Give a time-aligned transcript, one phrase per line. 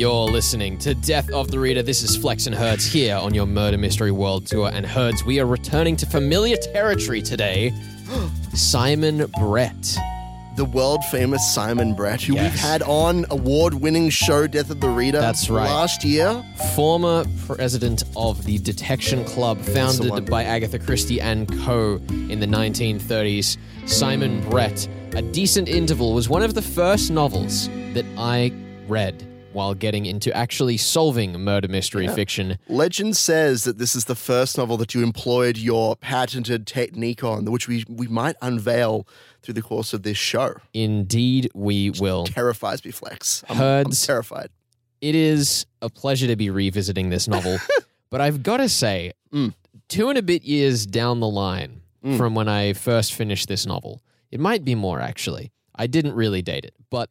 [0.00, 1.82] You're listening to Death of the Reader.
[1.82, 4.70] This is Flex and Herds here on your Murder Mystery World Tour.
[4.72, 7.70] And Herds, we are returning to familiar territory today.
[8.54, 9.98] Simon Brett.
[10.56, 12.50] The world famous Simon Brett, who Yes.
[12.50, 15.68] we've had on award winning show Death of the Reader That's right.
[15.68, 16.42] last year.
[16.74, 22.00] former president of the Detection Club, the founded by Agatha Christie and Co.
[22.08, 23.58] in the 1930s.
[23.84, 28.50] Simon Brett, A Decent Interval, was one of the first novels that I
[28.88, 32.58] read while getting into actually solving murder mystery fiction.
[32.68, 37.44] Legend says that this is the first novel that you employed your patented technique on,
[37.46, 39.06] which we, we might unveil
[39.42, 40.54] through the course of this show.
[40.74, 42.24] Indeed, we will.
[42.24, 43.42] Terrifies me, Flex.
[43.48, 44.50] I'm, I'm terrified.
[45.00, 47.58] It is a pleasure to be revisiting this novel,
[48.10, 49.54] but I've got to say, Mm.
[49.88, 52.16] two and a bit years down the line Mm.
[52.16, 55.52] from when I first finished this novel, it might be more actually.
[55.74, 57.10] I didn't really date it, but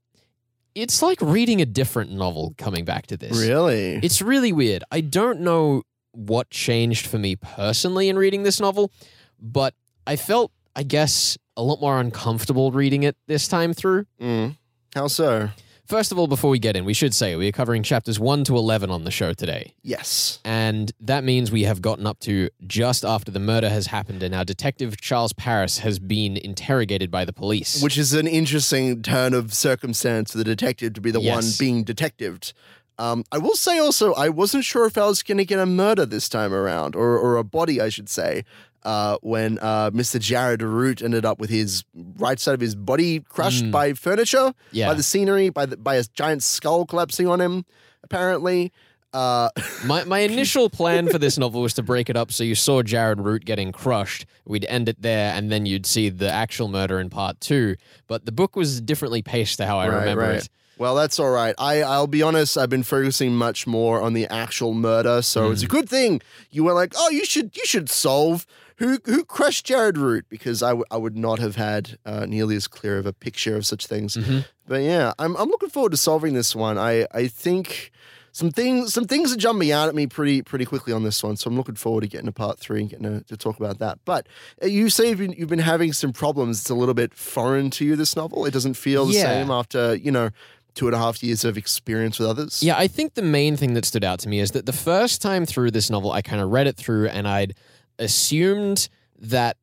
[0.76, 3.40] it's like reading a different novel coming back to this.
[3.40, 4.00] Really?
[4.04, 4.84] It's really weird.
[4.92, 8.92] I don't know what changed for me personally in reading this novel,
[9.40, 9.74] but
[10.08, 14.06] I felt, I guess, a lot more uncomfortable reading it this time through.
[14.20, 14.58] Mm.
[14.96, 15.50] How so?
[15.90, 18.44] First of all, before we get in, we should say we are covering chapters 1
[18.44, 19.74] to 11 on the show today.
[19.82, 20.38] Yes.
[20.46, 24.36] And that means we have gotten up to just after the murder has happened and
[24.36, 27.82] our detective Charles Paris has been interrogated by the police.
[27.82, 31.84] Which is an interesting turn of circumstance for the detective to be the one being
[31.84, 32.54] detectived.
[33.00, 35.66] Um, I will say also, I wasn't sure if I was going to get a
[35.66, 38.44] murder this time around, or, or a body, I should say,
[38.84, 40.20] uh, when uh, Mr.
[40.20, 41.84] Jared Root ended up with his
[42.18, 43.72] right side of his body crushed Mm.
[43.72, 44.88] by furniture, yeah.
[44.88, 47.66] by the scenery, by the, by a giant skull collapsing on him,
[48.04, 48.72] apparently.
[49.12, 49.50] Uh,
[49.86, 52.84] my, my initial plan for this novel was to break it up so you saw
[52.84, 54.26] Jared Root getting crushed.
[54.46, 57.76] We'd end it there and then you'd see the actual murder in part two.
[58.08, 60.36] But the book was differently paced to how I Right, remember right.
[60.36, 60.50] it.
[60.80, 61.54] Well, that's all right.
[61.58, 62.58] I, I'll be honest.
[62.58, 65.70] I've been focusing much more on the actual murder, so it's a Mm.
[65.70, 69.98] good thing you were like, "Oh, you should you should solve who who crushed Jared
[69.98, 73.12] Root," because I, w- I would not have had uh, nearly as clear of a
[73.14, 74.16] picture of such things.
[74.16, 74.46] Mhm.
[74.68, 76.78] But yeah, I'm I'm looking forward to solving this one.
[76.78, 77.92] I I think
[78.32, 81.36] some things some things are jumping out at me pretty pretty quickly on this one,
[81.36, 83.80] so I'm looking forward to getting to part three and getting to, to talk about
[83.80, 84.00] that.
[84.06, 84.28] But
[84.64, 86.62] uh, you say you've been, you've been having some problems.
[86.62, 87.98] It's a little bit foreign to you.
[87.98, 88.46] This novel.
[88.46, 89.24] It doesn't feel the Yeah.
[89.24, 90.30] same after you know
[90.76, 92.62] two and a half years of experience with others.
[92.64, 95.22] Yeah, I think the main thing that stood out to me is that the first
[95.22, 97.56] time through this novel, I kind of read it through and I'd
[97.98, 98.88] assumed
[99.18, 99.58] that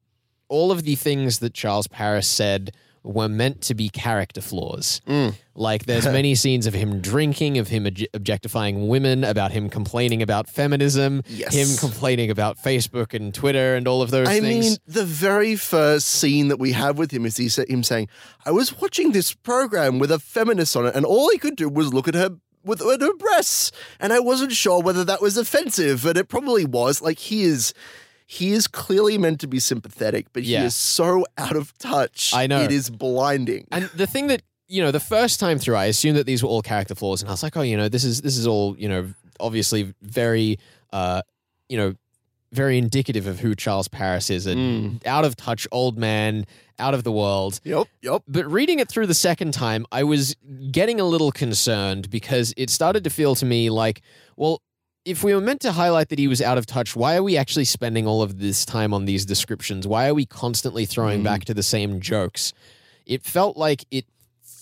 [0.49, 2.73] all of the things that Charles Paris said
[3.07, 5.01] were meant to be character flaws.
[5.07, 5.35] Mm.
[5.55, 10.49] Like, there's many scenes of him drinking, of him objectifying women, about him complaining about
[10.51, 11.55] feminism, Yes.
[11.55, 14.65] him complaining about Facebook and Twitter and all of those I things.
[14.71, 18.09] mean, the very first scene that we have with him is he him saying,
[18.45, 21.69] "I was watching this program with a feminist on it, and all he could do
[21.69, 22.31] was look at her."
[22.65, 26.65] With, with her breasts, and I wasn't sure whether that was offensive, but it probably
[26.65, 27.01] was.
[27.01, 27.73] Like he is,
[28.27, 30.61] he is clearly meant to be sympathetic, but Yeah.
[30.61, 32.33] he is so out of touch.
[32.35, 32.61] I know.
[32.63, 33.67] it is blinding.
[33.71, 36.49] And the thing that you know, the first time through, I assumed that these were
[36.49, 38.75] all character flaws, and I was like, oh, you know, this is this is all
[38.77, 40.59] you know, obviously very,
[40.93, 41.23] uh,
[41.69, 41.95] you know,
[42.53, 45.07] very indicative of who Charles Paris is, a Mm.
[45.07, 46.47] out of touch old man,
[46.81, 47.61] out of the world.
[47.63, 48.23] Yep, yep.
[48.27, 50.35] But reading it through the second time, I was
[50.73, 54.03] getting a little concerned because it started to feel to me like,
[54.37, 54.63] well.
[55.07, 57.37] If we were meant to highlight that he was out of touch, why are we
[57.37, 59.87] actually spending all of this time on these descriptions?
[59.87, 61.25] Why are we constantly throwing Mm.
[61.25, 62.53] back to the same jokes?
[63.07, 64.05] It felt like it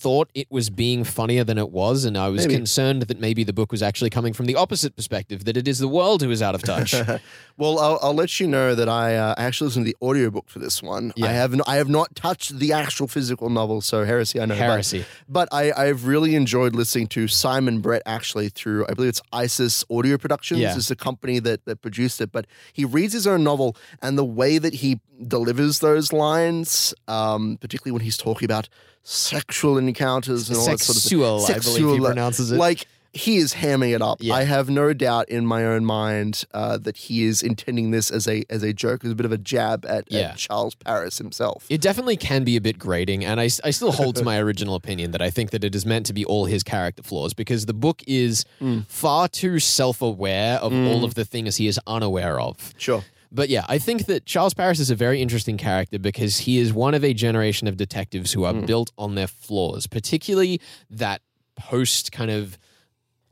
[0.05, 2.57] thought it was being funnier than it was, and I was Maybe.
[2.57, 5.79] concerned that maybe the book was actually coming from the opposite perspective, that it is
[5.79, 6.93] the world who is out of touch.
[7.57, 10.59] well, I'll, I'll let you know that I uh, actually listened to the audiobook for
[10.59, 11.15] this one.
[11.17, 11.29] Yeah.
[11.29, 14.55] I have I have not touched the actual physical novel, so heresy I know.
[14.55, 15.07] Heresy.
[15.27, 19.87] But I, I've really enjoyed listening to Simon Brett actually through, I believe it's Isis
[19.91, 20.61] Audio Productions.
[20.61, 20.77] Yeah.
[20.77, 22.31] It's a company that, that produced it.
[22.31, 27.57] But he reads his own novel and the way that he delivers those lines, um,
[27.59, 28.69] particularly when he's talking about
[29.05, 31.21] sexual encounters and all that sort of thing.
[31.41, 32.57] Sexual, I believe he pronounces it.
[32.57, 32.87] like
[33.17, 34.19] he is hamming it up.
[34.21, 34.35] Yeah.
[34.35, 38.27] I have no doubt in my own mind uh, that he is intending this as
[38.27, 40.31] a as a joke, as a bit of a jab at, Yeah.
[40.31, 41.65] at Charles Paris himself.
[41.71, 44.75] It definitely can be a bit grating, and I, I still hold to my original
[44.75, 47.67] opinion that I think that it is meant to be all his character flaws because
[47.67, 48.85] the book is Mm.
[48.89, 52.75] far too self aware of all of the things he is unaware of.
[52.79, 53.05] Sure.
[53.35, 56.73] But yeah, I think that Charles Paris is a very interesting character because he is
[56.73, 58.65] one of a generation of detectives who are Mm.
[58.67, 61.21] built on their flaws, particularly that
[61.57, 62.57] post kind of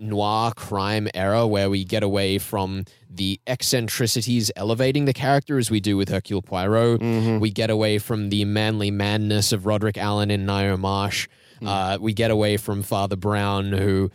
[0.00, 5.78] noir crime era where we get away from the eccentricities elevating the character as we
[5.78, 7.00] do with Hercule Poirot.
[7.00, 7.38] Mhm.
[7.38, 11.28] We get away from the manly madness of Roderick Alleyn in Ngaio Marsh.
[11.60, 11.68] Hmm.
[11.68, 14.10] Uh, we get away from Father Brown, who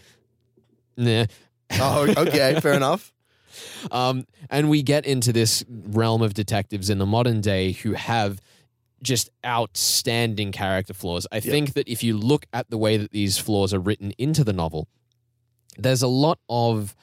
[0.97, 1.27] Nah.
[1.79, 3.13] Oh, okay, fair enough.
[3.91, 8.41] Um, and we get into this realm of detectives in the modern day who have
[9.03, 11.27] just outstanding character flaws.
[11.31, 14.43] I think that if you look at the way that these flaws are written into
[14.43, 14.87] the novel,
[15.77, 16.95] there's a lot of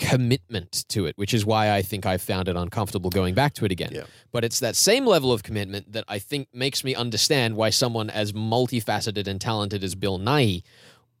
[0.00, 3.66] commitment to it, which is why I think I found it uncomfortable going back to
[3.66, 3.90] it again.
[3.92, 4.04] Yeah.
[4.32, 8.08] But it's that same level of commitment that I think makes me understand why someone
[8.08, 10.62] as multifaceted and talented as Bill Nighy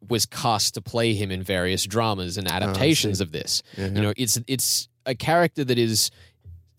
[0.08, 3.62] was cast to play him in various dramas and adaptations of this.
[3.76, 6.10] Yeah, You know, it's it's a character that is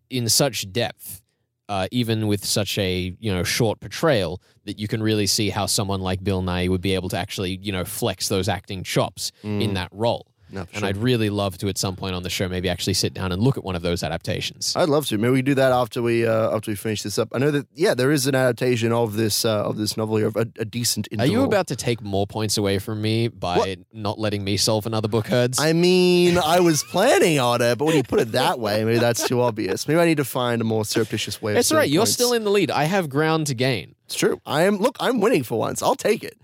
[0.09, 1.21] in such depth,
[1.69, 5.65] uh, even with such a you know short portrayal, that you can really see how
[5.67, 9.31] someone like Bill Nighy would be able to actually you know flex those acting chops
[9.43, 10.27] in that role.
[10.51, 10.87] No, And sure.
[10.87, 13.41] I'd really love to at some point on the show maybe actually sit down and
[13.41, 14.73] look at one of those adaptations.
[14.75, 15.17] I'd love to.
[15.17, 17.29] Maybe we do that after we uh, after we finish this up.
[17.33, 20.27] I know that yeah, there is an adaptation of this uh, of this novel here,
[20.27, 21.07] of a, a decent.
[21.19, 23.79] Are you about to take more points away from me by What?
[23.93, 25.59] not letting me solve another book herds?
[25.59, 28.99] I mean, I was planning on it, but when you put it that way, maybe
[28.99, 29.87] that's too obvious.
[29.87, 31.55] Maybe I need to find a more surreptitious way.
[31.55, 31.89] all right.
[31.89, 32.13] You're points.
[32.13, 32.71] still in the lead.
[32.71, 33.95] I have ground to gain.
[34.05, 34.41] It's true.
[34.45, 34.77] I am.
[34.77, 35.81] Look, I'm winning for once.
[35.81, 36.35] I'll take it.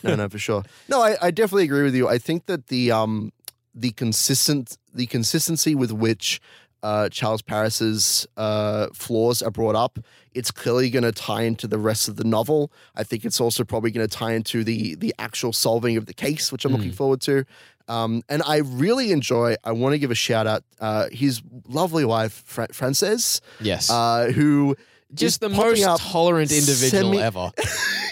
[0.04, 0.64] no, no, for sure.
[0.88, 2.08] No, I, I definitely agree with you.
[2.08, 3.32] I think that the um
[3.76, 6.40] the consistent the consistency with which
[6.82, 9.98] uh, Charles Paris's uh, flaws are brought up,
[10.34, 12.70] it's clearly going to tie into the rest of the novel.
[12.94, 16.14] I think it's also probably going to tie into the the actual solving of the
[16.14, 17.44] case, which I'm looking forward to.
[17.88, 19.56] Um, and I really enjoy.
[19.64, 20.64] I want to give a shout out.
[20.80, 23.90] Uh, his lovely wife, Fra- Frances, Yes.
[23.90, 24.76] uh, who
[25.14, 27.52] Just the most up tolerant individual semi- ever.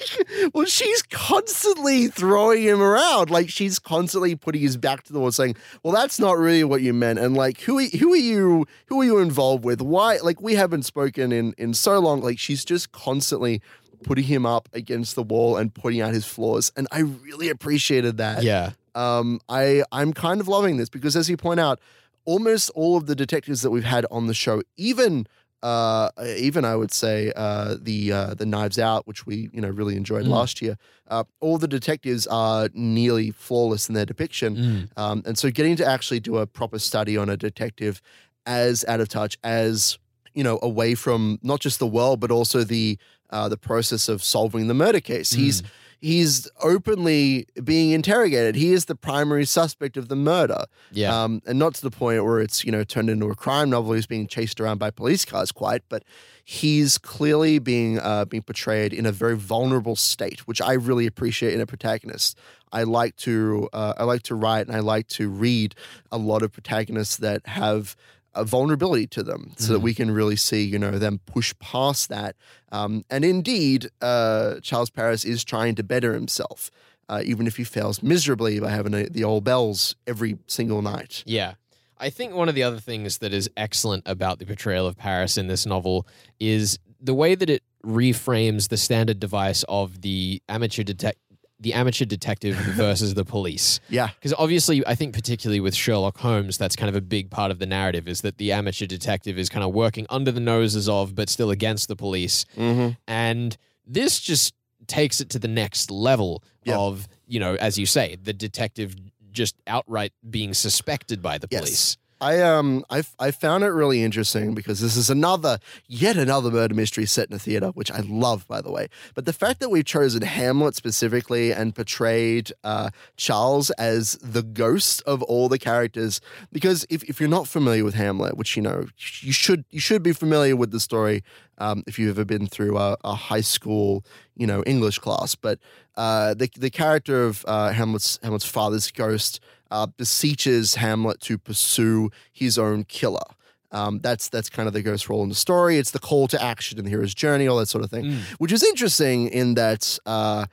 [0.52, 3.30] well, she's constantly throwing him around.
[3.30, 6.82] Like she's constantly putting his back to the wall, saying, "Well, that's not really what
[6.82, 8.66] you meant." And like, who are- who are you?
[8.86, 9.80] Who are you involved with?
[9.80, 10.18] Why?
[10.22, 12.20] Like, we haven't spoken in in so long.
[12.20, 13.62] Like, she's just constantly
[14.02, 16.70] putting him up against the wall and pointing out his flaws.
[16.76, 18.42] And I really appreciated that.
[18.42, 18.72] Yeah.
[18.94, 21.80] Um, I I'm kind of loving this because, as you point out,
[22.24, 25.26] almost all of the detectives that we've had on the show, even
[25.64, 26.10] uh,
[26.48, 29.96] even I would say uh, the uh, the Knives Out, which we you know really
[29.96, 30.28] enjoyed Mm.
[30.38, 30.76] last year,
[31.08, 34.88] uh, all the detectives are nearly flawless in their depiction, Mm.
[35.02, 38.00] um, and so getting to actually do a proper study on a detective
[38.46, 39.98] as out of touch as
[40.34, 42.98] you know away from not just the world but also the
[43.30, 45.30] uh, the process of solving the murder case.
[45.32, 45.62] He's
[46.04, 48.56] he's openly being interrogated.
[48.56, 50.66] He is the primary suspect of the murder.
[50.92, 51.24] Yeah.
[51.24, 53.94] Um, and not to the point where it's, you know, turned into a crime novel.
[53.94, 56.04] He's being chased around by police cars quite, but
[56.44, 61.54] he's clearly being uh, being portrayed in a very vulnerable state, which I really appreciate
[61.54, 62.36] in a protagonist.
[62.70, 65.74] I like to uh, I like to write and I like to read
[66.12, 67.96] a lot of protagonists that have
[68.34, 72.08] a vulnerability to them so that we can really see, you know, them push past
[72.08, 72.36] that.
[72.72, 76.70] Um, and indeed, uh, Charles Paris is trying to better himself,
[77.08, 81.22] uh, even if he fails miserably by having a, the old bells every single night.
[81.26, 81.54] Yeah.
[81.98, 85.38] I think one of the other things that is excellent about the portrayal of Paris
[85.38, 86.06] in this novel
[86.40, 91.14] is the way that it reframes the standard device of the amateur detec-
[91.60, 93.80] the amateur detective versus the police.
[93.88, 94.08] Yeah.
[94.08, 97.58] Because obviously, I think particularly with Sherlock Holmes, that's kind of a big part of
[97.58, 101.14] the narrative is that the amateur detective is kind of working under the noses of,
[101.14, 102.44] but still against the police.
[102.56, 102.94] Mm-hmm.
[103.06, 103.56] And
[103.86, 104.54] this just
[104.86, 106.76] takes it to the next level Yeah.
[106.78, 108.94] of, you know, as you say, the detective
[109.32, 111.60] just outright being suspected by the Yes.
[111.60, 111.96] police.
[112.24, 116.74] I um I I found it really interesting because this is another yet another murder
[116.74, 118.88] mystery set in a theater, which I love by the way.
[119.14, 122.88] But the fact that we've chosen Hamlet specifically and portrayed uh,
[123.18, 127.94] Charles as the ghost of all the characters, because if, if you're not familiar with
[127.94, 128.86] Hamlet, which you know
[129.20, 131.22] you should you should be familiar with the story
[131.58, 134.02] um, if you've ever been through a, a high school
[134.34, 135.58] you know English class, but
[135.98, 139.40] uh, the the character of uh, Hamlet's Hamlet's father's ghost
[139.70, 143.24] uh, beseeches Hamlet to pursue his own killer.
[143.72, 145.78] Um, that's that's kind of the ghost role in the story.
[145.78, 148.18] It's the call to action in the hero's journey, all that sort of thing, Mm.
[148.38, 150.46] which is interesting in that uh,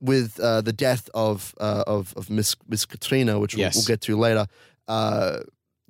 [0.00, 3.74] with uh, the death of uh, of, of Miss Miss Katrina, which Yes.
[3.74, 4.46] we'll, we'll get to later.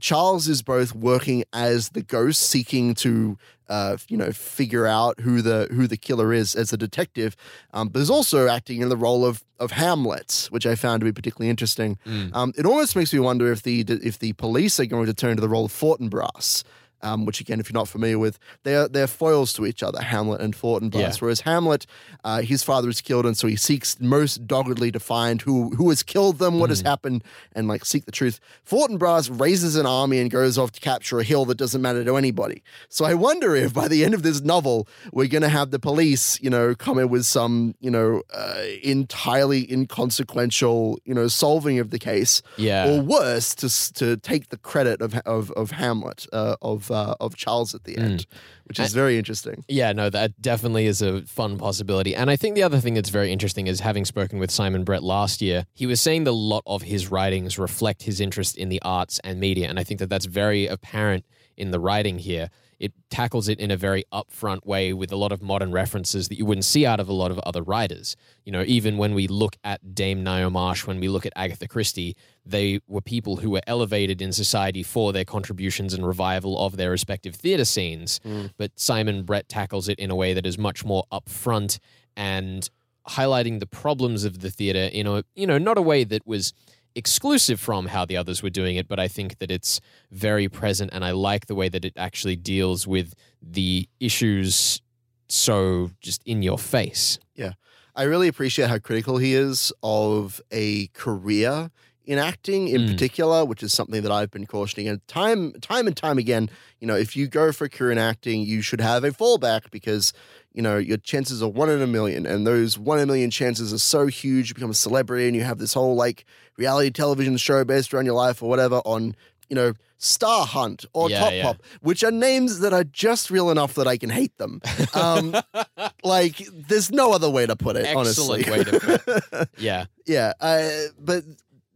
[0.00, 3.38] Charles is both working as the ghost, seeking to,
[3.69, 7.37] uh, you know, figure out who the who the killer is as a detective,
[7.73, 11.05] um, but is also acting in the role of of Hamlet, which I found to
[11.05, 11.99] be particularly interesting.
[12.07, 12.35] Mm.
[12.35, 15.37] Um, it almost makes me wonder if the if the police are going to turn
[15.37, 16.62] to the role of Fortinbras.
[17.06, 18.34] Um, which again, if you're not familiar with,
[18.64, 20.94] they're they're foils to each other, Hamlet and Fortinbras.
[21.00, 21.12] Yeah.
[21.20, 21.82] Whereas Hamlet,
[22.28, 25.86] uh, his father is killed, and so he seeks most doggedly to find who who
[25.92, 26.86] has killed them, what has Mm.
[26.92, 27.18] happened,
[27.56, 28.36] and like seek the truth.
[28.70, 32.16] Fortinbras raises an army and goes off to capture a hill that doesn't matter to
[32.16, 32.58] anybody.
[32.88, 34.76] So I wonder if by the end of this novel,
[35.12, 38.62] we're going to have the police, you know, come in with some, you know, uh,
[38.82, 42.88] entirely inconsequential, you know, solving of the case, Yeah.
[42.88, 47.37] or worse, to to take the credit of of, of Hamlet, uh, of uh, of
[47.37, 48.26] Charles at the end,
[48.65, 49.65] which is very interesting.
[49.69, 52.15] Yeah, no, that definitely is a fun possibility.
[52.15, 55.03] And I think the other thing that's very interesting is having spoken with Simon Brett
[55.03, 58.69] last year, he was saying that a lot of his writings reflect his interest in
[58.69, 59.69] the arts and media.
[59.69, 61.25] And I think that that's very apparent
[61.57, 62.50] in the writing here.
[62.78, 66.38] It tackles it in a very upfront way with a lot of modern references that
[66.38, 68.16] you wouldn't see out of a lot of other writers.
[68.45, 71.68] You know, even when we look at Dame Naomi Marsh, when we look at Agatha
[71.68, 76.76] Christie, they were people who were elevated in society for their contributions and revival of
[76.76, 78.21] their respective theatre scenes.
[78.25, 78.50] Mm.
[78.56, 81.78] But Simon Brett tackles it in a way that is much more upfront
[82.16, 82.68] and
[83.09, 86.52] highlighting the problems of the theatre in a you know not a way that was
[86.97, 90.91] exclusive from how the others were doing it, but I think that it's very present,
[90.93, 94.83] and I like the way that it actually deals with the issues
[95.29, 97.19] so just in your face.
[97.35, 97.53] Yeah.
[97.95, 101.71] I really appreciate how critical he is of a career
[102.06, 102.92] in acting in Mm.
[102.92, 106.48] particular, which is something that I've been cautioning and time time and time again,
[106.80, 109.70] you know, if you go for a career in acting, you should have a fallback
[109.70, 110.12] because,
[110.54, 112.25] you know, your chances are one in a million.
[112.25, 115.34] And those one in a million chances are so huge, you become a celebrity and
[115.34, 116.25] you have this whole like
[116.56, 119.16] reality television show based around your life or whatever on,
[119.48, 121.42] you know, Star Hunt or Yeah, Top yeah.
[121.42, 124.60] Pop, which are names that are just real enough that I can hate them.
[124.92, 125.34] Um,
[126.04, 128.40] like, there's no other way to put it, honestly.
[128.40, 129.48] Excellent way to put it.
[129.58, 129.86] Yeah.
[130.06, 130.68] yeah, uh,
[131.00, 131.25] but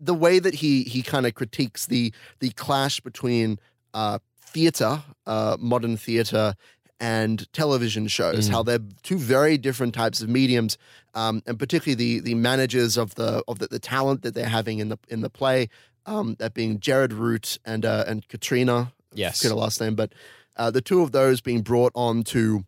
[0.01, 3.59] the way that he he kind of critiques the the clash between
[3.95, 6.55] uh, theater, uh, modern theater,
[6.99, 8.53] and television shows, Mm.
[8.53, 10.77] how they're two very different types of mediums,
[11.15, 14.79] um, and particularly the the managers of the of the, the talent that they're having
[14.79, 15.69] in the in the play,
[16.07, 19.39] um, that being Jared Root and uh, and Katrina, Yes.
[19.39, 20.13] forget her last name, but
[20.57, 22.65] uh, the two of those being brought on to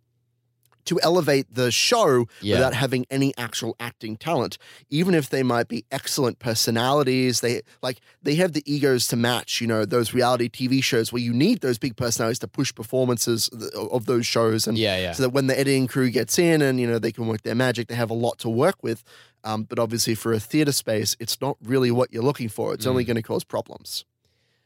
[0.84, 2.56] to elevate the show Yeah.
[2.56, 4.58] without having any actual acting talent,
[4.90, 7.40] even if they might be excellent personalities.
[7.40, 9.60] They like they have the egos to match.
[9.60, 13.48] You know those reality TV shows where you need those big personalities to push performances
[13.90, 15.12] of those shows, and Yeah, yeah.
[15.12, 17.54] so that when the editing crew gets in and you know they can work their
[17.54, 19.04] magic, they have a lot to work with.
[19.44, 22.74] Um, but obviously, for a theater space, it's not really what you're looking for.
[22.74, 22.90] It's Mm.
[22.90, 24.04] only going to cause problems.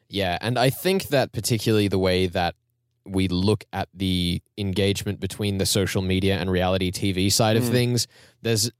[0.08, 2.54] Yeah, and I think that particularly the way that
[3.06, 7.70] we look at the engagement between the social media and reality TV side of Mm.
[7.70, 8.06] things,
[8.42, 8.70] there's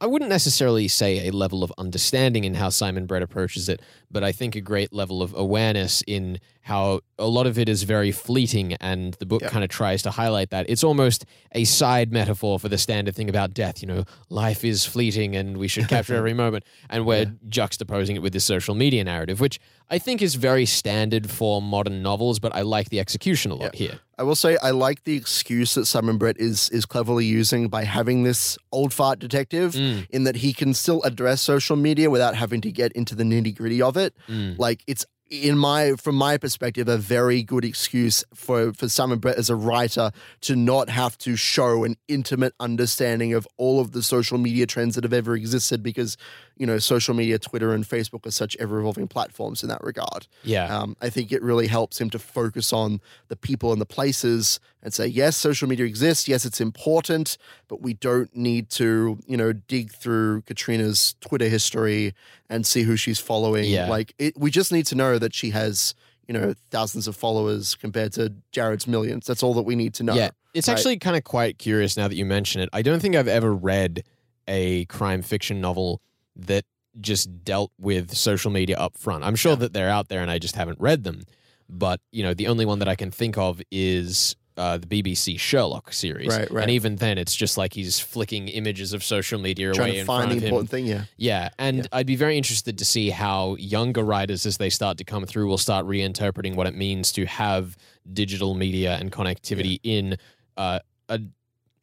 [0.00, 3.80] I wouldn't necessarily say a level of understanding in how Simon Brett approaches it,
[4.10, 7.82] but I think a great level of awareness in how a lot of it is
[7.84, 9.48] very fleeting and the book Yeah.
[9.48, 10.66] kind of tries to highlight that.
[10.68, 14.84] It's almost a side metaphor for the standard thing about death, you know, life is
[14.84, 16.64] fleeting and we should capture every moment.
[16.90, 19.58] And we're juxtaposing it with this social media narrative, which
[19.90, 23.74] I think is very standard for modern novels, but I like the execution a lot
[23.74, 24.00] here.
[24.18, 27.84] I will say I like the excuse that Simon Brett is is cleverly using by
[27.84, 32.34] having this old fart detective Mm, in that he can still address social media without
[32.36, 34.14] having to get into the nitty gritty of it.
[34.28, 34.56] mm.
[34.58, 39.36] Like it's in my from my perspective a very good excuse for for Simon Brett
[39.36, 44.02] as a writer to not have to show an intimate understanding of all of the
[44.02, 46.16] social media trends that have ever existed because
[46.56, 50.26] you know social media Twitter and Facebook are such ever evolving platforms in that regard.
[50.42, 50.74] Yeah.
[50.76, 54.60] Um, I think it really helps him to focus on the people and the places
[54.82, 56.28] and say, yes, social media exists.
[56.28, 62.14] Yes, it's important, but we don't need to, you know, dig through Katrina's Twitter history
[62.48, 63.64] and see who she's following.
[63.64, 63.88] Yeah.
[63.88, 65.94] Like, it, we just need to know that she has,
[66.28, 69.26] you know, thousands of followers compared to Jared's millions.
[69.26, 70.14] That's all that we need to know.
[70.14, 70.76] Yeah, it's right?
[70.76, 72.68] actually kind of quite curious now that you mention it.
[72.72, 74.04] I don't think I've ever read
[74.46, 76.02] a crime fiction novel
[76.36, 76.64] that
[77.00, 79.24] just dealt with social media up front.
[79.24, 79.56] I'm sure Yeah.
[79.56, 81.24] that they're out there and I just haven't read them.
[81.68, 85.36] But, you know, the only one that I can think of is uh, the BBC
[85.40, 86.28] Sherlock series.
[86.28, 86.62] Right, right.
[86.62, 90.00] And even then, it's just like he's flicking images of social media Trying away to
[90.02, 90.46] in find front the of him.
[90.48, 90.86] important thing.
[90.86, 91.04] Yeah.
[91.16, 95.04] Yeah, and I'd be very interested to see how younger writers, as they start to
[95.04, 97.76] come through, will start reinterpreting what it means to have
[98.12, 100.16] digital media and connectivity in
[100.56, 101.18] uh, a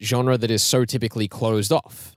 [0.02, 2.16] genre that is so typically closed off.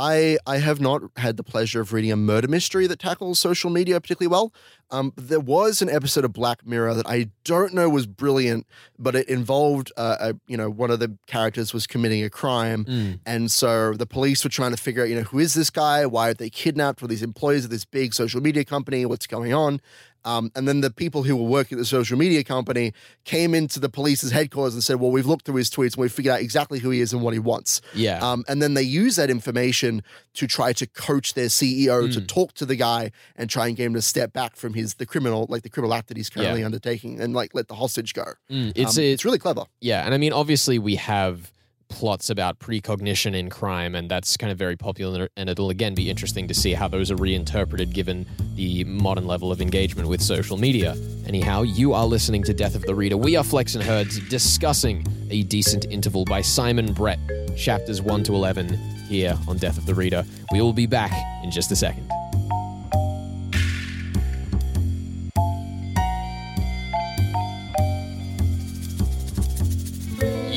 [0.00, 3.68] I I have not had the pleasure of reading a murder mystery that tackles social
[3.68, 4.52] media particularly well.
[4.92, 8.66] Um, there was an episode of Black Mirror that I don't know was brilliant,
[8.98, 13.18] but it involved uh, a, you know one of the characters was committing a crime,
[13.26, 16.06] and so the police were trying to figure out you know who is this guy,
[16.06, 19.52] why are they kidnapped, were these employees of this big social media company, what's going
[19.52, 19.80] on,
[20.24, 22.92] Um, and then the people who were working at the social media company
[23.24, 26.12] came into the police's headquarters and said, "Well, we've looked through his tweets and we've
[26.12, 28.18] figured out exactly who he is and what he wants." Yeah.
[28.18, 30.02] Um, and then they use that information
[30.34, 32.12] to try to coach their CEO Hmm.
[32.12, 34.94] to talk to the guy and try and get him to step back from his
[34.94, 36.66] the criminal like the criminal act that he's currently Yeah.
[36.66, 38.24] undertaking and like let the hostage go.
[38.50, 39.64] Mm, it's Um, a, it's really clever.
[39.80, 41.50] Yeah, and I mean, obviously, we have
[41.90, 45.28] plots about precognition in crime, and that's kind of very popular.
[45.36, 49.52] And it'll again be interesting to see how those are reinterpreted given the modern level
[49.52, 50.96] of engagement with social media.
[51.26, 53.16] Anyhow, you are listening to Death of the Reader.
[53.16, 57.18] We are Flex and Herds discussing A Decent Interval by Simon Brett,
[57.56, 58.72] chapters 1 to 11,
[59.08, 60.24] here on Death of the Reader.
[60.52, 61.12] We will be back
[61.44, 62.10] in just a second.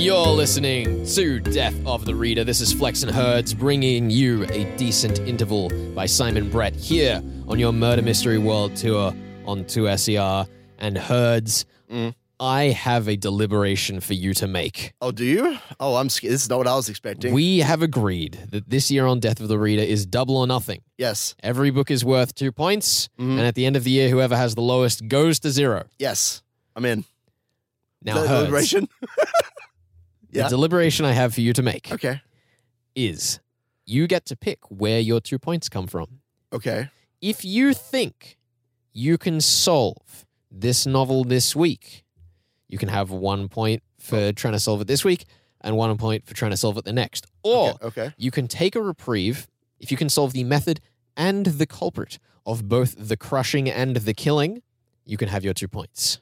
[0.04, 2.44] You're listening to Death of the Reader.
[2.44, 7.58] This is Flex and Herds bringing you a decent interval by Simon Brett here on
[7.58, 10.46] your Murder Mystery World Tour on 2SER.
[10.80, 12.14] And Herds, Mm.
[12.40, 14.92] I have a deliberation for you to make.
[15.00, 15.58] Oh, do you?
[15.80, 16.34] Oh, I'm scared.
[16.34, 17.34] This is not what I was expecting.
[17.34, 20.82] We have agreed that this year on Death of the Reader is double or nothing.
[20.98, 23.38] yes, Every book is worth two points, Mhm.
[23.38, 25.86] and at the end of the year, whoever has the lowest goes to zero.
[25.98, 26.42] yes,
[26.76, 27.06] I'm in.
[28.02, 28.74] Now, Herds,
[30.34, 30.44] deliberation.
[30.44, 32.22] the deliberation I have for you to make Okay.
[32.96, 33.40] is
[33.86, 36.20] you get to pick where your two points come from.
[36.52, 36.90] Okay.
[37.22, 38.38] if you think
[38.94, 42.04] you can solve this novel this week,
[42.68, 44.32] you can have one point for oh.
[44.32, 45.26] trying to solve it this week
[45.62, 47.26] and one point for trying to solve it the next.
[47.44, 47.86] Or Okay.
[47.88, 48.14] okay.
[48.18, 49.48] you can take a reprieve
[49.80, 50.80] if you can solve the method
[51.18, 54.62] and the culprit of both the crushing and the killing.
[55.06, 56.20] You can have your two points.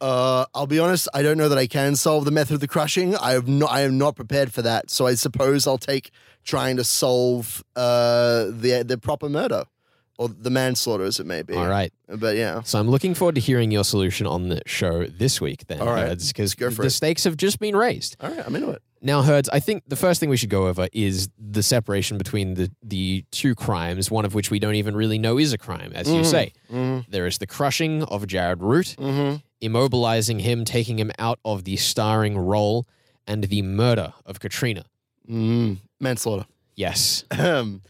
[0.00, 1.08] Uh, I'll be honest.
[1.14, 3.16] I don't know that I can solve the method of the crushing.
[3.16, 3.70] I have not.
[3.70, 4.90] I am not prepared for that.
[4.90, 6.10] So I suppose I'll take
[6.44, 9.64] trying to solve uh the the proper murder
[10.18, 11.54] or the manslaughter, as it may be.
[11.54, 11.92] All right.
[12.08, 12.62] But yeah.
[12.62, 15.88] So I'm looking forward to hearing your solution on the show this week then, All
[15.88, 16.16] right.
[16.16, 16.90] because Go the it.
[16.90, 18.16] stakes have just been raised.
[18.20, 18.46] All right.
[18.46, 18.82] I'm into it.
[19.04, 22.54] Now, Herds, I think the first thing we should go over is the separation between
[22.54, 25.92] the, the two crimes, one of which we don't even really know is a crime,
[25.94, 26.26] as you Mhm.
[26.26, 26.52] say.
[26.72, 27.10] Mm-hmm.
[27.10, 29.36] There is the crushing of Jared Root, Mm-hmm.
[29.62, 32.86] immobilizing him, taking him out of the starring role,
[33.26, 34.84] and the murder of Katrina.
[35.30, 35.78] Mm.
[36.00, 36.46] Manslaughter.
[36.74, 37.24] Yes,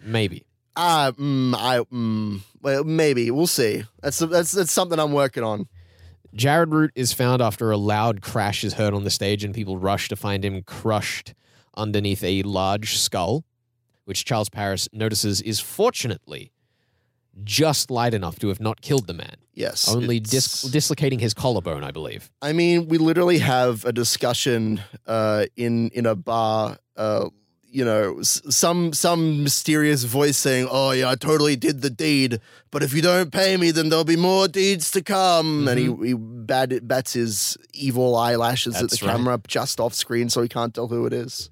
[0.05, 0.45] maybe.
[0.77, 3.85] Ah, mm, I, mm, well, maybe we'll see.
[4.03, 5.69] That's that's that's something I'm working on.
[6.35, 9.79] Jared Root is found after a loud crash is heard on the stage, and people
[9.79, 11.35] rush to find him crushed
[11.77, 13.45] underneath a large skull,
[14.05, 16.53] which Charles Paris notices is fortunately
[17.43, 21.83] just light enough to have not killed the man, Yes, only dis- dislocating his collarbone,
[21.83, 22.31] I believe.
[22.43, 26.79] I mean, we literally have a discussion uh, in in a bar.
[26.97, 27.31] Uh,
[27.75, 32.85] you know, some some mysterious voice saying, "Oh yeah, I totally did the deed, but
[32.85, 36.15] if you don't pay me, then there'll be more deeds to come." And he, he
[36.15, 39.17] bat, bats his evil eyelashes at the right.
[39.17, 41.51] camera just off screen, so he can't tell who it is.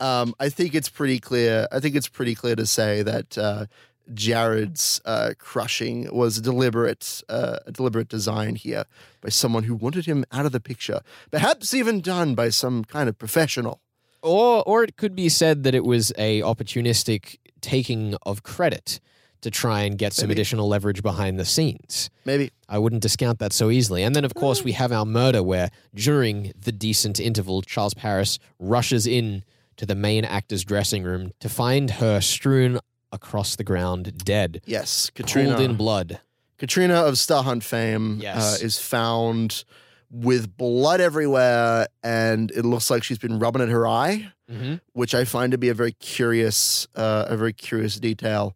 [0.00, 1.68] Um, I think it's pretty clear.
[1.70, 3.66] I think it's pretty clear to say that uh,
[4.12, 8.84] Jared's uh, crushing was a deliberate, uh, a deliberate design here
[9.20, 13.08] by someone who wanted him out of the picture, perhaps even done by some kind
[13.08, 13.80] of professional.
[14.22, 19.00] Or, or it could be said that it was a opportunistic taking of credit
[19.40, 22.10] to try and get some additional leverage behind the scenes.
[22.24, 22.52] Maybe.
[22.68, 24.04] I wouldn't discount that so easily.
[24.04, 28.38] And then, of course, we have our murder where, during the decent interval, Charles Paris
[28.60, 29.42] rushes in
[29.78, 32.78] to the main actor's dressing room to find her strewn
[33.10, 35.58] across the ground, dead, Yes, Katrina.
[35.60, 36.20] in blood.
[36.58, 38.62] Katrina of Star Hunt fame Yes.
[38.62, 39.64] uh, is found
[40.12, 44.30] with blood everywhere, and it looks like she's been rubbing at her eye.
[44.50, 44.74] Mm-hmm.
[44.92, 48.54] which I find to be a very curious, uh, a very curious detail.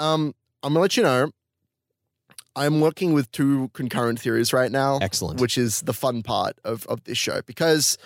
[0.00, 1.30] Um, I'm gonna let you know.
[2.56, 5.40] I'm working with two concurrent theories right now, Excellent.
[5.40, 7.96] which is the fun part of of this show because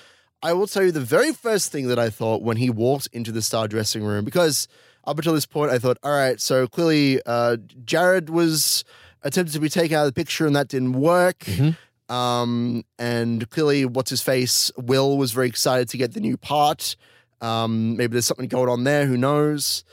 [0.42, 3.32] I will tell you the very first thing that I thought when he walked into
[3.32, 4.68] the star dressing room because
[5.04, 8.84] up until this point I thought, all right, so clearly uh, Jared was
[9.22, 11.38] attempted to be taken out of the picture and that didn't work.
[11.40, 11.76] Mhm.
[12.10, 14.70] Um, and clearly, what's his face?
[14.76, 16.96] Will was very excited to get the new part.
[17.40, 19.06] Um, maybe there's something going on there.
[19.06, 19.84] Who knows?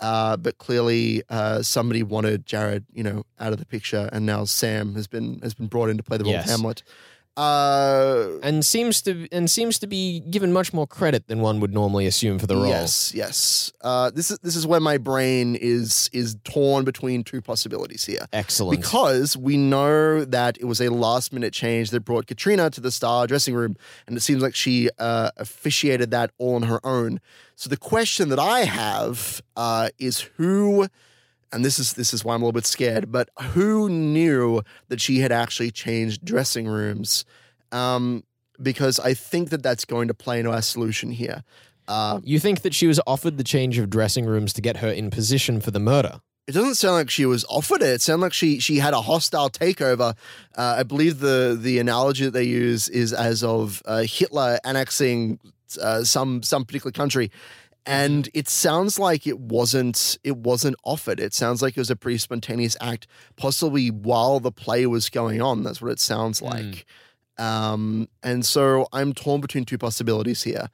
[0.00, 4.44] Uh, but clearly, uh, somebody wanted Jared, you know, out of the picture, and now
[4.44, 6.44] Sam has been has been brought in to play the role Yes.
[6.46, 6.82] of Hamlet.
[7.36, 11.74] Uh, and seems to and seems to be given much more credit than one would
[11.74, 12.68] normally assume for the role.
[12.68, 13.72] Yes, yes.
[13.80, 18.26] Uh, this is this is where my brain is is torn between two possibilities here.
[18.32, 18.80] Excellent.
[18.80, 22.92] Because we know that it was a last minute change that brought Katrina to the
[22.92, 27.20] star dressing room, and it seems like she uh, officiated that all on her own.
[27.56, 30.86] So the question that I have uh, is who
[31.54, 33.10] and this is this is why I'm a little bit scared.
[33.10, 37.24] But who knew that she had actually changed dressing rooms?
[37.72, 38.24] Um,
[38.60, 41.42] because I think that that's going to play into our solution here.
[41.88, 44.88] Uh, You think that she was offered the change of dressing rooms to get her
[44.90, 46.20] in position for the murder?
[46.46, 47.88] it doesn't sound like she was offered it.
[47.88, 50.14] It sounded like she she had a hostile takeover.
[50.54, 55.38] Uh, I believe the the analogy that they use is as of uh, Hitler annexing
[55.80, 57.30] uh, some some particular country,
[57.86, 61.20] and it sounds like it wasn't it wasn't offered.
[61.20, 65.40] It sounds like it was a pretty spontaneous act, possibly while the play was going
[65.42, 65.62] on.
[65.62, 66.86] That's what it sounds like.
[67.36, 70.68] Um, and so I'm torn between two possibilities here.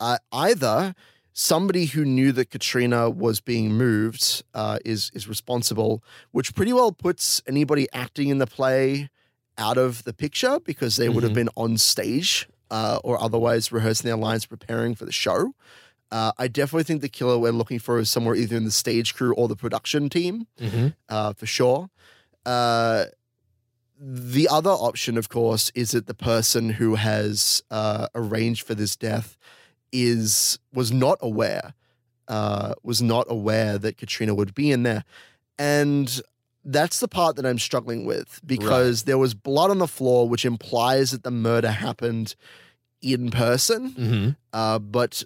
[0.00, 0.94] Uh, either
[1.32, 6.92] somebody who knew that Katrina was being moved uh, is is responsible, which pretty well
[6.92, 9.08] puts anybody acting in the play
[9.56, 11.34] out of the picture because they would have Mhm.
[11.34, 15.54] been on stage uh, or otherwise rehearsing their lines, preparing for the show.
[16.12, 19.14] Uh, I definitely think the killer we're looking for is somewhere either in the stage
[19.14, 20.88] crew or the production team Mm-hmm.
[21.08, 21.88] uh, for sure.
[22.44, 23.04] Uh,
[23.98, 28.96] the other option, of course, is that the person who has uh, arranged for this
[28.96, 29.36] death
[29.92, 31.74] is was not aware,
[32.28, 35.04] uh, was not aware that Katrina would be in there,
[35.58, 36.20] and
[36.64, 40.44] that's the part that I'm struggling with because there was blood on the floor, which
[40.46, 42.34] implies that the murder happened
[43.02, 43.90] in person.
[43.90, 44.30] Mm-hmm.
[44.52, 45.24] Uh, but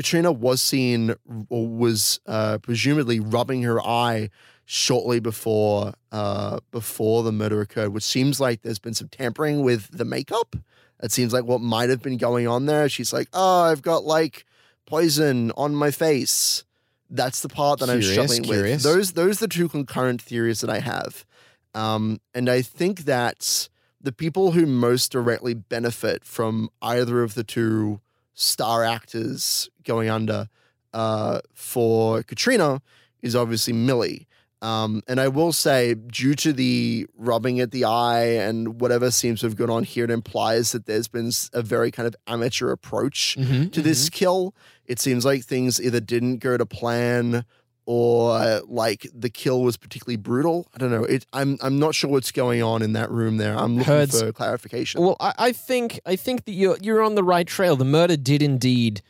[0.00, 1.14] Katrina was seen
[1.50, 4.30] or was uh, presumably rubbing her eye
[4.64, 9.90] shortly before uh, before the murder occurred, which seems like there's been some tampering with
[9.90, 10.56] the makeup.
[11.02, 12.88] It seems like what might have been going on there.
[12.88, 14.46] She's like, "Oh, I've got like
[14.86, 16.64] poison on my face."
[17.10, 18.82] That's the part that I'm Curious, struggling curious.
[18.82, 18.94] with.
[18.94, 21.26] Those those are the two concurrent theories that I have,
[21.74, 23.68] um, and I think that
[24.00, 28.00] the people who most directly benefit from either of the two
[28.34, 30.48] star actors going under
[30.92, 32.80] uh, for Katrina
[33.22, 34.26] is obviously Millie.
[34.62, 39.40] Um, and I will say, due to the rubbing at the eye and whatever seems
[39.40, 42.70] to have gone on here, it implies that there's been a very kind of amateur
[42.70, 43.68] approach Mm-hmm.
[43.70, 44.54] to this kill.
[44.84, 47.46] It seems like things either didn't go to plan
[47.92, 50.68] or uh, like the kill was particularly brutal.
[50.72, 51.02] I don't know.
[51.02, 53.58] It, I'm I'm not sure what's going on in that room there.
[53.58, 55.00] I'm looking Herds- for clarification.
[55.02, 57.74] Well, I, I think I think that you're you're on the right trail.
[57.74, 59.02] The murder did indeed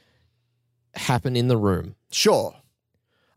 [0.94, 1.94] happen in the room.
[2.10, 2.56] Sure.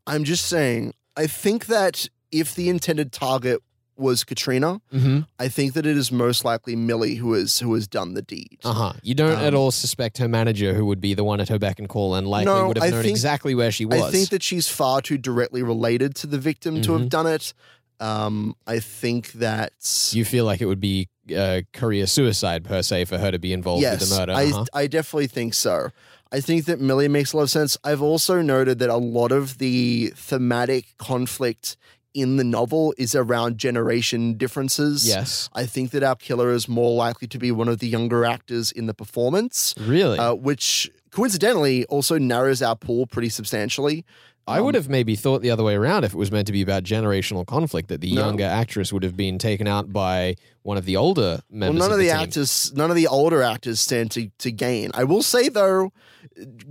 [0.08, 3.62] I'm just saying, I think that if the intended target
[3.95, 5.19] was Katrina, Mm-hmm.
[5.39, 8.60] I think that it is most likely Millie who is who has done the deed.
[8.63, 8.93] Uh huh.
[9.03, 11.60] You don't at Um, all suspect her manager, who would be the one at her
[11.60, 14.01] beck and call, and likely No, would have I known think- exactly where she was.
[14.01, 16.99] I think that she's far too directly related to the victim to Mhm.
[16.99, 17.53] have done it.
[17.99, 19.73] Um, I think that
[20.12, 23.53] you feel like it would be uh, career suicide per se for her to be
[23.53, 24.34] involved yes, with the murder.
[24.34, 24.65] I uh-huh.
[24.73, 25.89] I definitely think so.
[26.32, 27.77] I think that Millie makes a lot of sense.
[27.84, 31.77] I've also noted that a lot of the thematic conflict
[32.13, 35.08] in the novel is around generation differences.
[35.08, 35.49] Yes.
[35.54, 38.71] I think that our killer is more likely to be one of the younger actors
[38.71, 40.19] in the performance, Really?
[40.19, 44.06] uh, which coincidentally also narrows our pool pretty substantially.
[44.45, 46.53] I um, would have maybe thought the other way around if it was meant to
[46.53, 48.25] be about generational conflict, that the No.
[48.25, 51.97] younger actress would have been taken out by one of the older Well, none of
[51.97, 52.15] the, the team.
[52.21, 54.91] actors, none of the older actors stand to, to gain.
[54.93, 55.91] I will say though,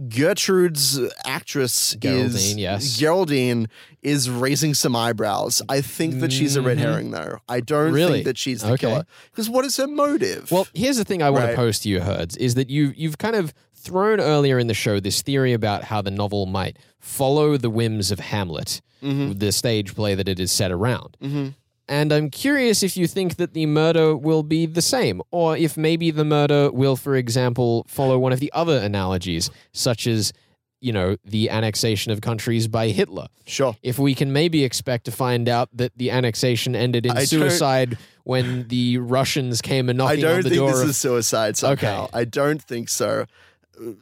[0.09, 2.97] Gertrude's actress is Geraldine, yes.
[2.97, 3.69] Geraldine
[4.03, 5.63] is raising some eyebrows.
[5.69, 6.81] I think that she's a red Mhm.
[6.81, 7.39] herring though.
[7.49, 8.15] I don't Really?
[8.15, 8.89] think that she's the Okay.
[8.89, 9.07] killer.
[9.31, 10.51] Because what is her motive?
[10.51, 11.51] Well, here's the thing I want Right.
[11.53, 14.75] to pose to you, Herds, is that you you've kind of thrown earlier in the
[14.75, 19.39] show this theory about how the novel might follow the whims of Hamlet, Mhm.
[19.39, 21.17] the stage play that it is set around.
[21.23, 21.55] Mhm.
[21.89, 25.77] And I'm curious if you think that the murder will be the same, or if
[25.77, 30.33] maybe the murder will, for example, follow one of the other analogies, such as,
[30.81, 33.27] you know, the annexation of countries by Hitler.
[33.47, 33.77] sure.
[33.83, 37.99] If we can maybe expect to find out that the annexation ended in I suicide
[38.25, 40.97] when the Russians came and I knocking on don't the think door this of is
[40.97, 42.05] suicide somehow.
[42.05, 42.11] Okay.
[42.21, 43.27] I don't think so.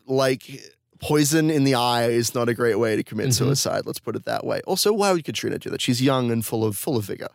[0.06, 0.61] Like
[1.00, 3.35] poison in the eye is not a great way to commit Mhm.
[3.35, 3.83] suicide.
[3.87, 4.61] Let's put it that way.
[4.66, 5.80] Also, why would Katrina do that?
[5.80, 7.28] She's young and full of full of vigor.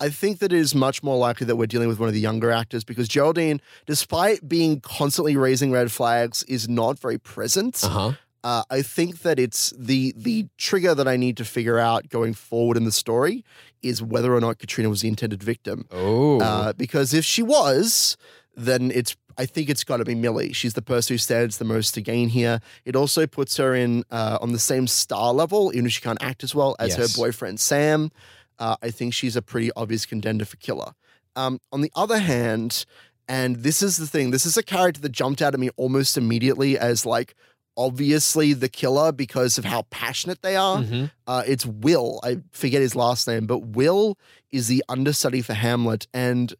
[0.00, 2.20] I think that it is much more likely that we're dealing with one of the
[2.20, 7.84] younger actors because Geraldine, despite being constantly raising red flags, is not very present.
[7.84, 8.12] Uh-huh.
[8.42, 12.34] Uh, I think that it's the the trigger that I need to figure out going
[12.34, 13.44] forward in the story
[13.82, 15.86] is whether or not Katrina was the intended victim.
[15.90, 16.40] Oh.
[16.40, 18.16] Uh, because if she was,
[18.56, 20.52] then it's I think it's got to be Millie.
[20.52, 22.60] She's the person who stands the most to gain here.
[22.84, 26.22] It also puts her in uh, on the same star level, even if she can't
[26.22, 26.98] act as well as Yes.
[27.14, 28.10] her boyfriend Sam.
[28.58, 30.92] Uh, I think she's a pretty obvious contender for killer.
[31.36, 32.84] Um, on the other hand,
[33.26, 36.16] and this is the thing, this is a character that jumped out at me almost
[36.16, 37.34] immediately as like
[37.76, 40.78] obviously the killer because of how passionate they are.
[40.82, 41.10] Mhm.
[41.26, 42.20] Uh, it's Will.
[42.22, 44.16] I forget his last name, but Will
[44.52, 46.06] is the understudy for Hamlet.
[46.14, 46.54] And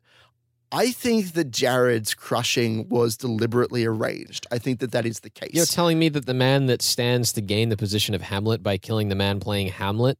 [0.74, 4.46] I think that Jared's crushing was deliberately arranged.
[4.50, 5.50] I think that that is the case.
[5.54, 8.76] You're telling me that the man that stands to gain the position of Hamlet by
[8.76, 10.18] killing the man playing Hamlet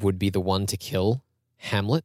[0.00, 1.22] would be the one to kill
[1.56, 2.04] Hamlet?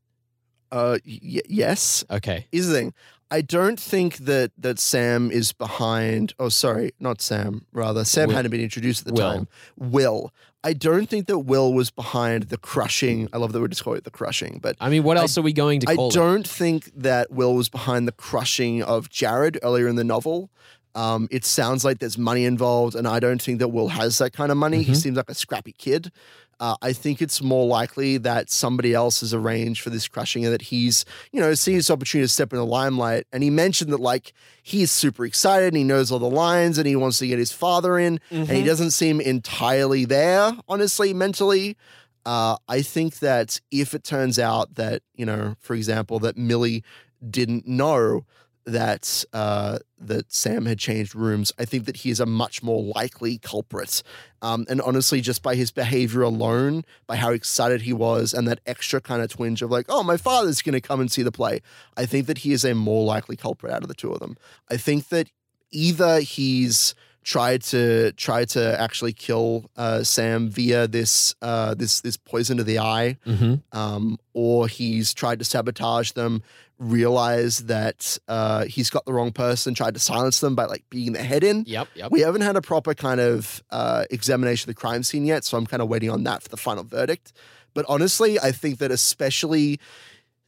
[0.73, 2.03] uh, y- yes.
[2.11, 2.45] Okay.
[2.51, 2.93] Here's the thing.
[3.31, 6.33] I don't think that that Sam is behind.
[6.39, 7.65] Oh, sorry, not Sam.
[7.71, 8.35] Rather, Sam Will.
[8.35, 9.33] hadn't been introduced at the Will.
[9.33, 9.47] time.
[9.77, 10.33] Will.
[10.67, 13.29] I don't think that Will was behind the crushing.
[13.31, 15.37] I love that we just call it the crushing, but I mean, what I- else
[15.37, 15.93] are we going to I?
[15.93, 20.49] I don't think that Will was behind the crushing of Jared earlier in the novel.
[20.93, 24.33] Um, it sounds like there's money involved, and I don't think that Will has that
[24.33, 24.83] kind of money.
[24.83, 24.97] He Mhm.
[24.97, 26.11] seems like a scrappy kid.
[26.59, 30.53] Uh, I think it's more likely that somebody else has arranged for this crushing and
[30.53, 33.27] that he's, you know, seeing this opportunity to step in the limelight.
[33.31, 36.87] And he mentioned that, like, he's super excited and he knows all the lines and
[36.87, 38.65] he wants to get his father in, and he Mhm.
[38.65, 41.77] doesn't seem entirely there, honestly, mentally.
[42.25, 46.83] Uh, I think that if it turns out that, you know, for example, that Millie
[47.29, 48.25] didn't know
[48.67, 52.83] that uh, that Sam had changed rooms, I think that he is a much more
[52.83, 54.03] likely culprit.
[54.41, 58.59] Um, and honestly, just by his behavior alone, by how excited he was, and that
[58.65, 61.31] extra kind of twinge of like, oh, my father's going to come and see the
[61.31, 61.61] play,
[61.95, 64.35] I think that he is a more likely culprit out of the two of them.
[64.69, 65.29] I think that
[65.71, 72.15] either he's tried to try to actually kill uh, Sam via this uh, this this
[72.17, 73.63] poison to the eye, Mhm.
[73.73, 76.41] um, or he's tried to sabotage them,
[76.79, 81.13] realize that uh, he's got the wrong person, tried to silence them by like beating
[81.13, 81.63] the head in.
[81.65, 81.87] Yep.
[81.95, 82.11] Yep.
[82.11, 85.57] We haven't had a proper kind of uh, examination of the crime scene yet, so
[85.57, 87.33] I'm kind of waiting on that for the final verdict.
[87.73, 89.79] But honestly, I think that especially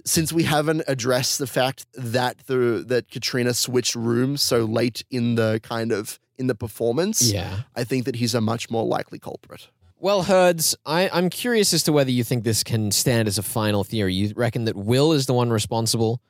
[0.05, 5.35] since we haven't addressed the fact that the that Katrina switched rooms so late in
[5.35, 7.61] the kind of in the performance, yeah.
[7.75, 9.67] I think that he's a much more likely culprit.
[9.99, 13.43] Well, Herds, I, I'm curious as to whether you think this can stand as a
[13.43, 14.13] final theory.
[14.13, 16.21] You reckon that Will is the one responsible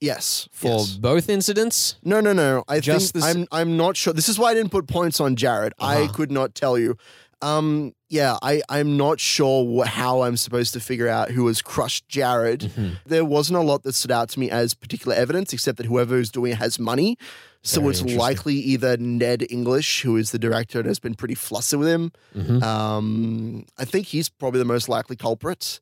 [0.00, 0.90] Yes, for yes.
[0.92, 1.96] both incidents?
[2.04, 2.64] No, no, no.
[2.68, 4.12] I Just think this- I'm I'm not sure.
[4.14, 5.74] This is why I didn't put points on Jared.
[5.78, 6.12] I Uh-huh.
[6.12, 6.96] could not tell you.
[7.42, 11.60] Um, yeah, I I'm not sure wh- how I'm supposed to figure out who has
[11.62, 12.60] crushed Jared.
[12.76, 12.98] Mhm.
[13.06, 16.18] There wasn't a lot that stood out to me as particular evidence, except that whoever
[16.18, 17.16] is doing it has money.
[17.62, 21.34] So Very it's likely either Ned English, who is the director and has been pretty
[21.34, 22.12] flustered with him.
[22.34, 22.62] Mhm.
[22.62, 25.80] Um, I think he's probably the most likely culprit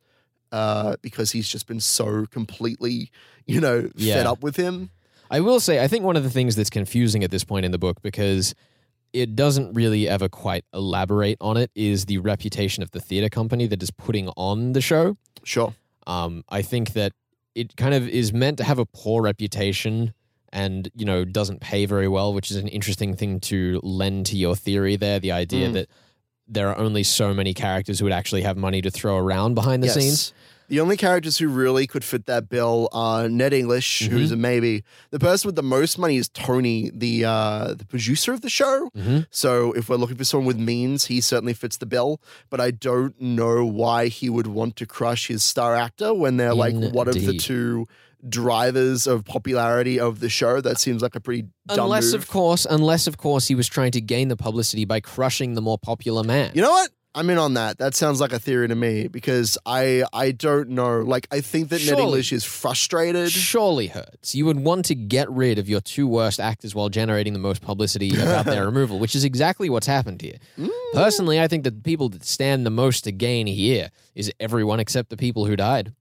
[0.51, 3.11] uh, because he's just been so completely,
[3.47, 4.91] you know, fed up with him.
[5.31, 7.71] I will say, I think one of the things that's confusing at this point in
[7.71, 8.55] the book, because
[9.13, 13.67] it doesn't really ever quite elaborate on it, is the reputation of the theater company
[13.67, 15.17] that is putting on the show.
[15.45, 15.75] Sure.
[16.07, 17.13] Um, I think that
[17.55, 20.15] it kind of is meant to have a poor reputation
[20.53, 24.37] and, you know, doesn't pay very well, which is an interesting thing to lend to
[24.37, 25.19] your theory there.
[25.21, 25.73] The idea Mm.
[25.75, 25.89] that
[26.47, 29.83] there are only so many characters who would actually have money to throw around behind
[29.83, 30.33] the scenes.
[30.71, 34.13] The only characters who really could fit that bill are Ned English, Mm-hmm.
[34.17, 34.83] who's a maybe.
[35.11, 38.91] The person with the most money is Tony, the uh, the producer of the show.
[38.97, 39.27] Mhm.
[39.31, 42.21] So if we're looking for someone with means, he certainly fits the bill.
[42.51, 46.55] But I don't know why he would want to crush his star actor when they're
[46.55, 47.87] like one of the two
[48.27, 50.61] drivers of popularity of the show.
[50.61, 52.23] That seems like a pretty dumb Unless, move.
[52.23, 55.61] of course, unless of course he was trying to gain the publicity by crushing the
[55.61, 56.53] more popular man.
[56.55, 56.91] You know what?
[57.15, 57.79] I'm in on that.
[57.79, 61.01] That sounds like a theory to me because I I don't know.
[61.01, 63.33] Like I think that Ned English is frustrated.
[63.33, 64.35] Surely Herds.
[64.35, 67.63] You would want to get rid of your two worst actors while generating the most
[67.63, 70.37] publicity about their removal, which is exactly what's happened here.
[70.59, 70.71] Mm.
[70.93, 74.79] Personally, I think that the people that stand the most to gain here is everyone
[74.79, 75.95] except the people who died.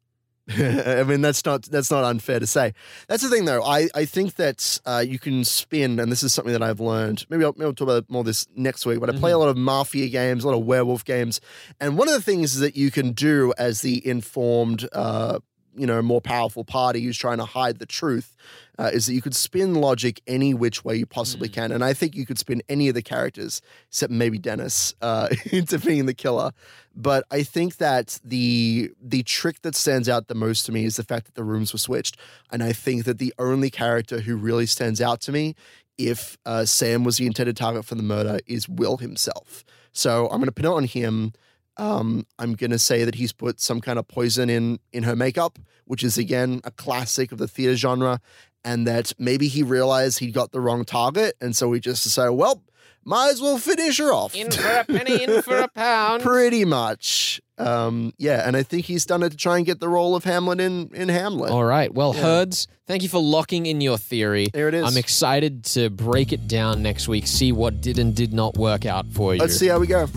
[0.58, 2.74] I mean, that's not that's not unfair to say.
[3.10, 3.62] That's the thing, though.
[3.64, 7.26] I, I think that uh, you can spin, and this is something that I've learned.
[7.30, 9.02] Maybe I'll, maybe I'll talk about more this next week.
[9.02, 11.42] But I play a lot of mafia games, a lot of werewolf games,
[11.82, 15.40] and one of the things that you can do as the informed, uh,
[15.78, 18.36] you know, more powerful party who's trying to hide the truth
[18.80, 21.72] uh, is that you could spin logic any which way you possibly can.
[21.72, 25.80] And I think you could spin any of the characters, except maybe Dennis, uh, into
[25.80, 26.52] being the killer.
[26.96, 30.96] But I think that the the trick that stands out the most to me is
[30.96, 32.18] the fact that the rooms were switched.
[32.52, 35.56] And I think that the only character who really stands out to me,
[35.98, 39.64] if uh, Sam was the intended target for the murder, is Will himself.
[39.92, 41.34] So I'm going to pin it on him.
[41.78, 45.16] Um, I'm going to say that he's put some kind of poison in in her
[45.16, 48.20] makeup, which is again a classic of the theater genre,
[48.64, 52.32] and that maybe he realized he got the wrong target, and so he just decided,
[52.32, 52.64] well,
[53.06, 54.36] might as well finish her off.
[54.36, 56.22] In for a penny, in for a pound.
[56.24, 57.40] Pretty much.
[57.60, 60.24] Um, yeah, and I think he's done it to try and get the role of
[60.26, 61.50] Hamlet in, in Hamlet.
[61.50, 61.92] All right.
[61.92, 62.22] Well, Yeah.
[62.22, 64.48] Herds, thank you for locking in your theory.
[64.54, 64.84] There it is.
[64.86, 68.86] I'm excited to break it down next week, see what did and did not work
[68.86, 69.40] out for you.
[69.40, 70.08] Let's see how we go.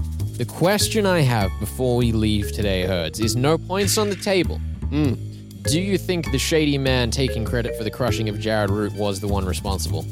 [0.40, 4.56] The question I have before we leave today, Herds, is no points on the table.
[4.88, 5.12] Hmm.
[5.64, 9.20] Do you think the shady man taking credit for the crushing of Jared Root was
[9.20, 10.06] the one responsible?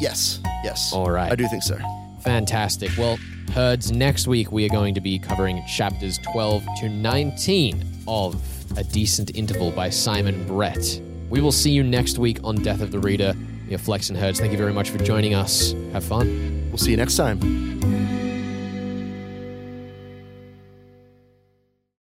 [0.00, 0.92] Yes, yes.
[0.92, 1.32] All right.
[1.32, 1.76] I do think so.
[2.20, 2.92] Fantastic.
[2.96, 3.18] Well,
[3.52, 8.40] Herds, next week we are going to be covering chapters 12 to 19 of
[8.78, 11.00] A Decent Interval by Simon Brett.
[11.30, 13.34] We will see you next week on Death of the Reader.
[13.72, 14.38] Are Flex and Herds.
[14.38, 15.72] Thank you very much for joining us.
[15.92, 16.68] Have fun.
[16.68, 18.13] We'll see you next time.